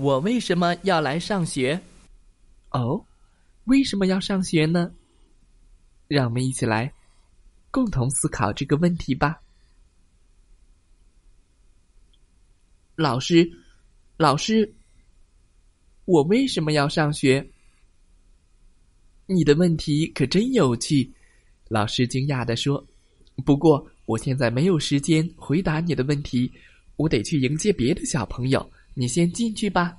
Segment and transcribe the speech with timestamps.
[0.00, 1.78] 我为什么要来上学？
[2.70, 3.04] 哦，
[3.64, 4.90] 为什么要上学呢？
[6.08, 6.90] 让我们一起来
[7.70, 9.42] 共同思考这个问题吧。
[12.94, 13.46] 老师，
[14.16, 14.72] 老师，
[16.06, 17.46] 我为什么要上学？
[19.26, 21.12] 你的问题可真有趣，
[21.68, 22.82] 老师惊讶的说。
[23.44, 26.50] 不过我现在没有时间回答你的问题，
[26.96, 28.72] 我得去迎接别的小朋友。
[28.94, 29.96] 你先进去吧。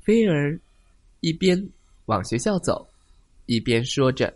[0.00, 0.60] 菲儿
[1.20, 1.70] 一边
[2.06, 2.86] 往学校走，
[3.46, 4.34] 一边说着：“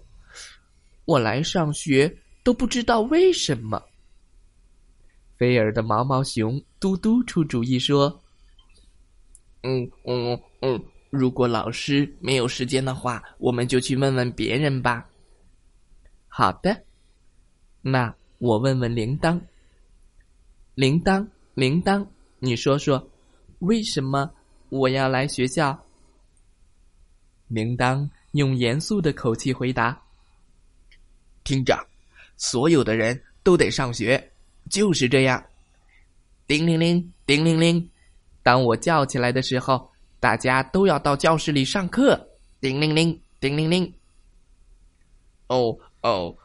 [1.04, 3.82] 我来上学都不知道为什么。”
[5.36, 8.22] 菲儿的毛毛熊嘟嘟出主意说
[9.62, 15.08] ：“嗯嗯嗯，如果老师没有时间的话，我们就去问问别人吧。”
[16.28, 16.84] 好的，
[17.82, 19.40] 那我问问铃铛。
[20.74, 22.06] 铃铛，铃铛。
[22.40, 23.10] 你说说，
[23.58, 24.30] 为什么
[24.68, 25.76] 我要来学校？
[27.48, 30.00] 铃铛用严肃的口气回答
[31.42, 31.76] ：“听着，
[32.36, 34.30] 所有的人都得上学，
[34.70, 35.42] 就是这样。
[36.46, 37.90] 叮铃铃，叮铃铃，
[38.42, 42.28] 当我叫起来的时候，大家都要到教室里上课。
[42.60, 43.92] 叮铃铃，叮铃铃。
[45.48, 46.36] 哦哦，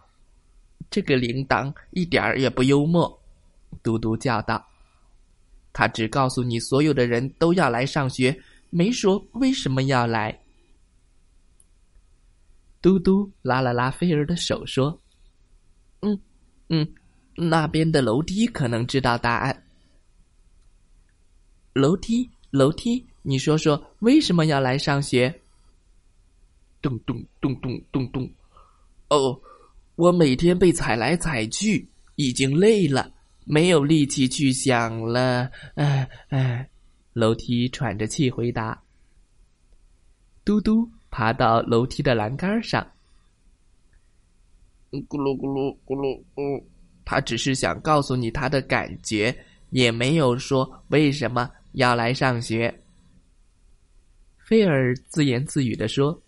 [0.89, 3.21] 这个铃铛一点儿也不幽默。”
[3.83, 4.65] 嘟嘟叫道。
[5.73, 10.39] 他只告诉你所有的人都要来上学，没说为什么要来。
[12.79, 14.97] 嘟嘟拉了拉菲儿的手，说
[16.01, 16.19] ：“嗯，
[16.69, 16.87] 嗯，
[17.35, 19.63] 那边的楼梯可能知道答案。
[21.73, 25.33] 楼梯，楼梯，你说说为什么要来上学？”
[26.81, 28.29] 咚咚咚咚咚咚，
[29.07, 29.41] 哦，
[29.95, 33.09] 我每天被踩来踩去，已经累了。
[33.45, 36.69] 没有力气去想了，哎哎，
[37.13, 38.81] 楼梯喘着气回答。
[40.45, 42.85] 嘟嘟爬到楼梯的栏杆上，
[44.91, 46.61] 咕噜咕噜咕噜，嗯，
[47.05, 49.35] 他只是想告诉你他的感觉，
[49.69, 52.73] 也没有说为什么要来上学。
[54.37, 56.21] 菲尔自言自语的说：“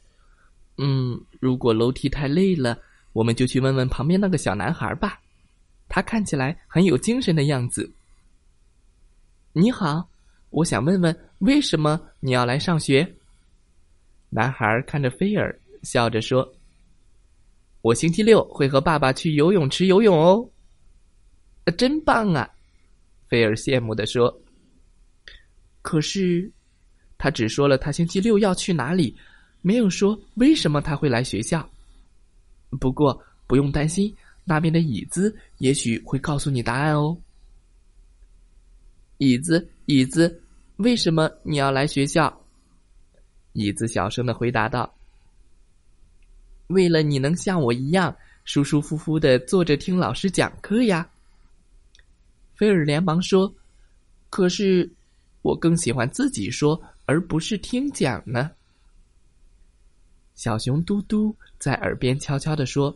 [0.80, 2.78] 嗯，如果楼梯太累了，
[3.12, 5.20] 我们就去问问旁边那个小男孩吧。”
[5.95, 7.89] 他看起来很有精神的样子。
[9.53, 10.06] 你好，
[10.50, 13.09] 我想问问，为什么你要来上学？
[14.29, 16.53] 男孩看着菲尔，笑着说
[17.81, 20.45] ：“我星期六会和爸爸去游泳池游泳哦。”
[21.78, 22.45] 真棒啊！
[23.29, 24.38] 菲尔羡慕的说。
[25.81, 26.51] 可是，
[27.17, 29.17] 他只说了他星期六要去哪里，
[29.61, 31.66] 没有说为什么他会来学校。
[32.81, 33.17] 不过，
[33.47, 34.13] 不用担心。
[34.47, 37.17] 那边的椅子也许会告诉你答案哦。
[39.17, 40.41] 椅子，椅子，
[40.78, 42.41] 为什么你要来学校？
[43.53, 44.94] 椅子小声的回答道
[46.67, 51.09] ：“为了你能像我一样舒舒服服的坐着听老师讲课呀。”
[52.53, 53.51] 菲尔连忙说
[54.29, 54.89] ：“可是
[55.41, 58.51] 我更喜欢自己说，而不是听讲呢。”
[60.35, 62.95] 小熊嘟嘟在耳边悄悄的说。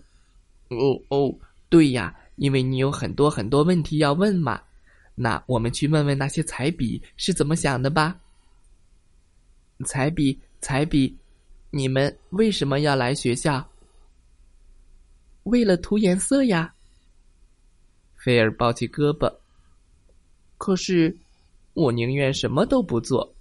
[0.70, 1.36] 哦哦，
[1.70, 4.62] 对呀，因为你有很多很多问题要问嘛。
[5.16, 8.20] 那我们去问问那些彩笔是怎么想的吧。
[9.86, 11.18] 彩笔，彩笔，
[11.72, 13.70] 你们为什么要来学校？
[15.44, 16.74] 为了涂颜色呀。
[18.16, 19.34] 菲尔抱起胳膊。
[20.58, 21.18] 可是，
[21.74, 23.34] 我宁愿什么都不做。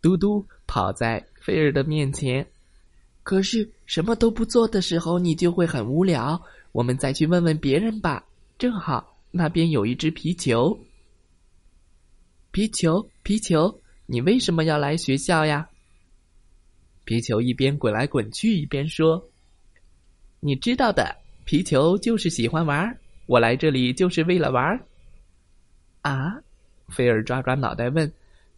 [0.00, 2.46] 嘟嘟跑在菲尔的面前。
[3.26, 6.40] 可是什么都不做的时候，你就会很无聊。
[6.70, 8.24] 我们再去问问别人吧。
[8.56, 10.78] 正好那边有一只皮球。
[12.52, 15.68] 皮球，皮球，你为什么要来学校呀？
[17.04, 19.28] 皮球一边滚来滚去，一边说
[20.38, 22.96] ：“你知道的，皮球就是喜欢玩。
[23.26, 24.80] 我来这里就是为了玩。”
[26.02, 26.32] 啊，
[26.90, 28.10] 菲尔抓抓脑袋问：“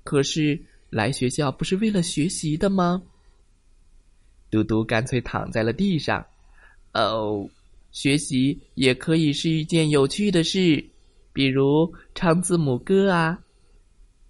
[0.04, 0.60] 可是
[0.90, 3.02] 来学校不是为了学习的吗？”
[4.50, 6.24] 嘟嘟干脆躺在了地上。
[6.94, 7.48] 哦，
[7.90, 10.84] 学习也可以是一件有趣的事，
[11.32, 13.38] 比如唱字母歌啊。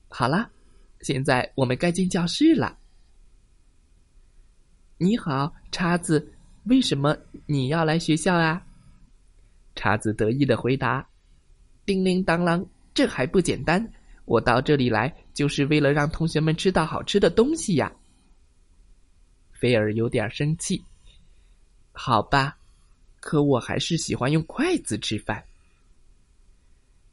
[0.09, 0.51] 好啦，
[1.03, 2.79] 现在我们该进教室了。
[4.97, 6.33] 你好，叉子，
[6.65, 7.17] 为什么
[7.47, 8.65] 你要来学校啊？
[9.77, 11.09] 叉子得意的回答
[11.87, 13.93] ：“叮铃当啷，这还不简单？
[14.25, 17.93] 我到这里来就是为了让同学们吃到好吃的东西呀。”
[19.59, 20.83] 菲尔有点生气。
[21.93, 22.57] 好吧，
[23.19, 25.45] 可我还是喜欢用筷子吃饭。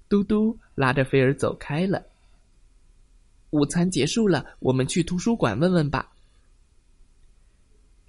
[0.08, 2.06] 嘟嘟拉着菲尔走开了。
[3.50, 6.12] 午餐结束了，我们去图书馆问问吧。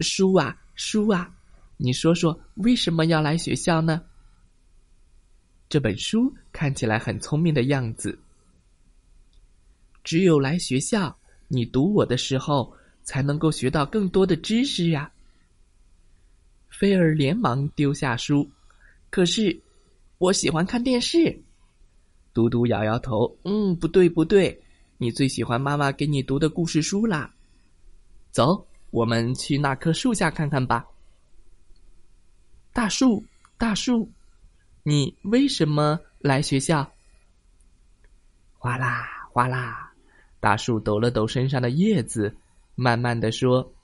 [0.01, 1.35] 书啊，书啊，
[1.79, 4.03] 你说说为什么要来学校呢？
[5.69, 8.19] 这本书看起来很聪明的样子。
[10.05, 11.17] 只有来学校，
[11.49, 12.73] 你读我的时候，
[13.07, 15.11] 才能够学到更多的知识呀。
[16.69, 18.47] 菲儿连忙丢下书，
[19.09, 19.59] 可是
[20.19, 21.41] 我喜欢看电视。
[22.35, 24.61] 嘟嘟摇摇头，嗯，不对，不对，
[24.99, 27.33] 你最喜欢妈妈给你读的故事书啦。
[28.31, 30.85] 走，我们去那棵树下看看吧。
[32.75, 33.25] 大树，
[33.57, 34.11] 大树，
[34.83, 36.93] 你为什么来学校？
[38.59, 39.95] 哗啦哗啦，
[40.41, 42.37] 大树抖了抖身上的叶子，
[42.77, 43.75] 慢慢的说：“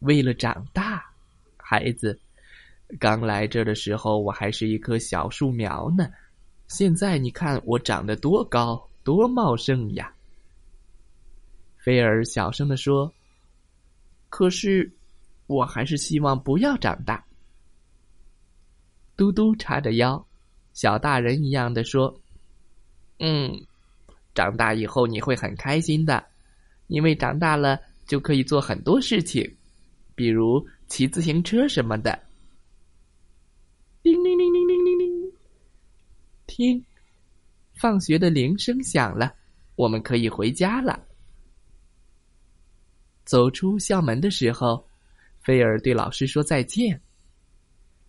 [0.00, 1.04] 为了长大。”
[1.56, 2.18] 孩子，
[2.98, 6.10] 刚来这的时候，我还是一棵小树苗呢。
[6.66, 10.12] 现在你看我长得多高，多茂盛呀！
[11.76, 13.12] 菲尔小声的说
[14.28, 14.90] ：“可是，
[15.46, 17.24] 我还是希望不要长大。”
[19.16, 20.26] 嘟嘟叉着腰，
[20.72, 22.20] 小大人一样的说
[23.20, 23.66] ：“嗯，
[24.34, 26.26] 长大以后你会很开心的，
[26.86, 29.56] 因为长大了就可以做很多事情，
[30.14, 32.16] 比如……”骑自行车什么的。
[34.02, 35.32] 叮铃铃铃铃铃铃，
[36.46, 36.84] 听，
[37.72, 39.34] 放学的铃声响了，
[39.76, 41.02] 我们可以回家了。
[43.24, 44.86] 走出校门的时候，
[45.40, 47.00] 菲尔对老师说再见。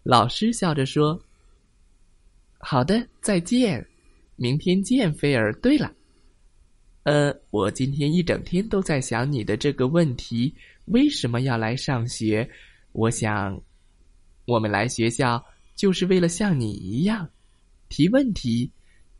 [0.03, 1.19] 老师笑着说
[2.59, 3.83] ：“好的，再见，
[4.35, 5.53] 明天见，菲尔。
[5.61, 5.91] 对了，
[7.05, 10.53] 呃，我今天一整天都在想你的这个问题。”
[10.85, 12.47] 为什么要来上学？
[12.91, 13.59] 我想，
[14.45, 15.43] 我们来学校
[15.75, 17.27] 就是为了像你一样
[17.89, 18.69] 提问题，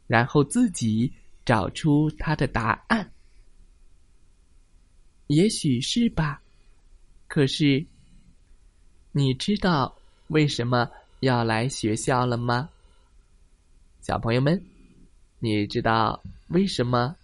[0.06, 1.12] 然后自己
[1.44, 3.12] 找出它的答案。
[5.28, 6.40] 也许是吧。
[7.28, 7.84] 可是，
[9.12, 9.96] 你知道
[10.28, 10.88] 为什么
[11.20, 12.70] 要来学校了吗？
[14.02, 14.64] 小朋友们，
[15.40, 17.16] 你知道为什么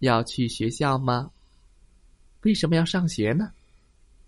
[0.00, 1.30] 要去学校吗？
[2.42, 3.52] 为什么要上学呢？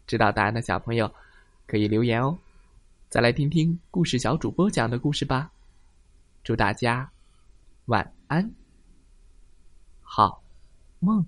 [0.07, 1.13] 知道答案的小朋友，
[1.67, 2.37] 可以留言哦。
[3.09, 5.51] 再来听听故事小主播讲的故事吧。
[6.43, 7.11] 祝大家
[7.87, 8.51] 晚安，
[10.03, 10.43] 好
[10.99, 11.25] 梦。